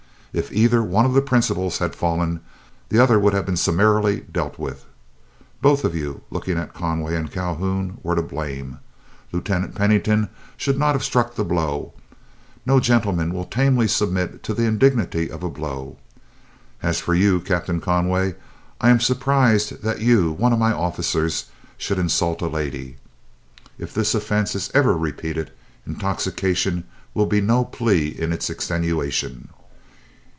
[0.33, 2.39] If either one of the principals had fallen,
[2.87, 4.85] the other would have been summarily dealt with.
[5.61, 8.79] Both of you," looking at Conway and Calhoun, "were to blame.
[9.33, 11.91] Lieutenant Pennington should not have struck the blow:
[12.65, 15.97] no gentleman will tamely submit to the indignity of a blow.
[16.81, 18.35] As for you, Captain Conway,
[18.79, 21.47] I am surprised that you, one of my officers,
[21.77, 22.95] should insult a lady.
[23.77, 25.51] If this offence is ever repeated,
[25.85, 29.49] intoxication will be no plea in its extenuation.